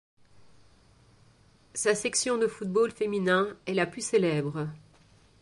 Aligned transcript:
Sa 1.75 1.93
section 1.93 2.39
de 2.39 2.47
football 2.47 2.89
féminin 2.89 3.55
est 3.67 3.75
la 3.75 3.85
plus 3.85 4.01
célèbre. 4.03 4.67